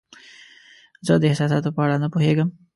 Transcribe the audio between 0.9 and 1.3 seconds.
زه د